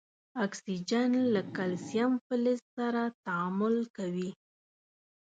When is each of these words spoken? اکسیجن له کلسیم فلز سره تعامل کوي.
اکسیجن 0.45 1.11
له 1.33 1.41
کلسیم 1.55 2.11
فلز 2.25 2.59
سره 2.75 3.01
تعامل 3.25 3.75
کوي. 3.97 4.29